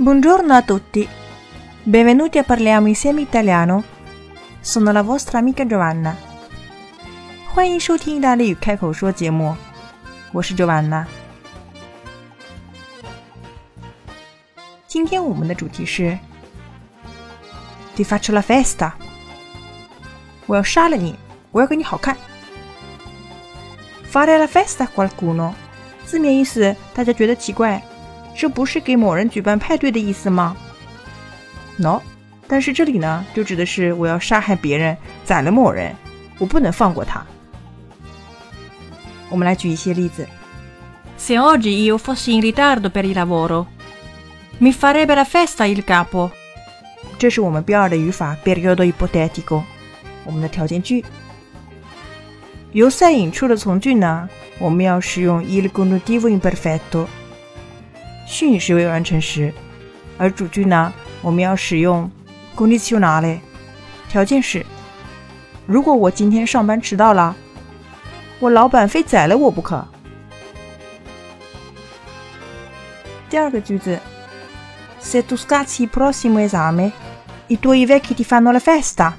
[0.00, 1.08] Buongiorno a tutti,
[1.82, 3.82] benvenuti a parliamo insieme italiano.
[4.60, 6.14] Sono la vostra amica Giovanna.
[7.54, 9.56] 欢迎收听意大利语开口说节目，
[10.32, 11.06] 我是 Giovanna。
[14.86, 16.18] 今天我们的主题是
[17.96, 18.92] Ti faccio la festa。
[20.46, 21.16] 我要杀了你，
[21.50, 22.16] 我要给你好看。
[24.12, 25.52] Fare la festa a qualcuno，
[26.04, 27.82] 字面意思大家觉得奇怪，
[28.35, 30.55] 这不是给某人举办派对的意思吗
[31.77, 32.01] ？No，
[32.47, 35.95] 但是这里呢，就指的是我要杀害别人，宰了某人，
[36.37, 37.25] 我不能放过他。
[39.29, 40.27] 我们来举一些例子。
[41.17, 43.67] Se oggi io fossi in ritardo per il lavoro,
[44.59, 46.31] mi farebbe la festa il capo。
[47.19, 49.61] 这是我们标二的语法 periodo ipotetico，
[50.25, 51.05] 我们的条件句。
[52.71, 57.05] 由赛引出的从句呢，我们要使用 il conditivo imperfetto，
[58.31, 59.51] 训时未完成时；
[60.17, 62.09] 而主句呢，我们要使用
[62.55, 63.39] condizionale，
[64.07, 64.65] 条件是：
[65.67, 67.35] 如果我今天上班迟到了，
[68.39, 69.85] 我老板非宰了我不可。
[73.29, 73.99] 第二个句子
[75.03, 76.93] ：Se tu scacci il prossimo esame,
[77.47, 79.11] i tuoi vecchi ti fanno la festa。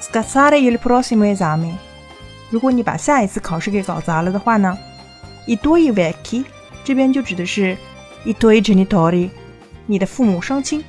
[0.00, 1.74] Scassare il prossimo esame。
[2.48, 4.78] 如果你把下一次考试给搞砸了的话呢
[5.50, 6.44] 一多一 vaki，
[6.84, 7.76] 这边就指的是，
[8.22, 9.28] 一多一成的道理。
[9.84, 10.84] 你的父母双亲，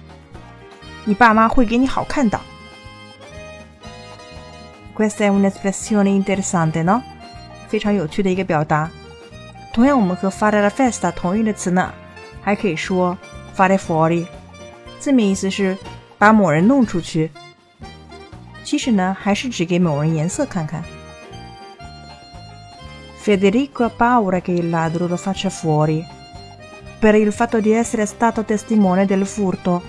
[1.03, 2.39] 你爸妈会给你好看的。
[4.95, 7.01] Quest una spettacolare interessante 呢，
[7.69, 8.91] 非常有趣的一个表达。
[9.73, 11.91] 同样，我们和 father fest 同义的词呢，
[12.43, 13.17] 还可以说
[13.57, 14.27] father for 的，
[14.99, 15.75] 字面意思是
[16.19, 17.31] 把某人弄出去。
[18.63, 20.83] 其实呢，还是指给某人颜色看看。
[23.20, 26.04] Federico ha paura che il ladro lo faccia fuori
[26.98, 29.82] per il fatto di essere stato testimone del furto.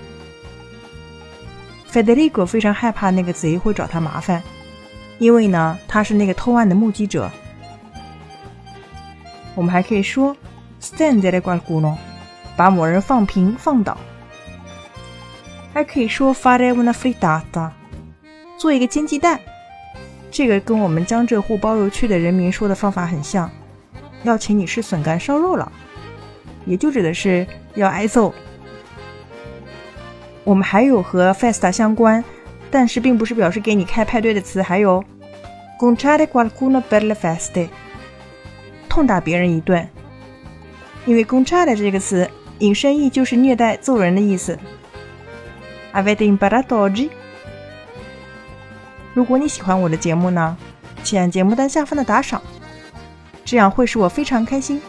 [1.90, 4.42] Federico 非常害怕那个贼会找他麻烦，
[5.20, 7.32] 因为呢，他是那个偷案的目击者。
[9.56, 10.36] 我们还可以说
[10.82, 11.96] stendere qualcuno，
[12.56, 13.98] 把某人放平放倒。
[15.74, 17.72] 还可以说 fare una frittata。
[18.58, 19.40] 做一个煎鸡蛋，
[20.33, 23.51] 这个跟我们江浙沪包邮区的人民说的方法很像，
[24.23, 25.71] 要请你吃笋干烧肉了，
[26.65, 28.33] 也就指的是要挨揍。
[30.43, 32.25] 我们还有和 festa 相关，
[32.71, 35.05] 但是并不是表示给你开派对的词，还有
[35.79, 37.69] conciare qualcuno per le feste，
[38.89, 39.87] 痛打别人一顿。
[41.05, 42.29] 因为 conciare 这个词
[42.61, 44.59] 引申义就是虐待、揍人的意思。
[45.93, 47.11] Avete imparato oggi？
[49.15, 50.57] 如果你喜欢我的节目呢，
[51.03, 52.41] 请按节目单下方的打赏，
[53.45, 54.81] 这样会使我非常开心。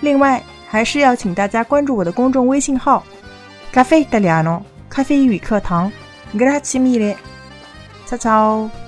[0.00, 3.04] 另外，还是要请大家关注我的公众微信号
[3.72, 5.90] “咖啡意大利诺”咖啡英语课堂。
[6.34, 8.81] Grazie mille，ciao ciao。